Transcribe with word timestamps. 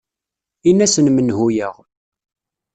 In-asen 0.69 1.07
menhu-yaɣ. 1.11 1.75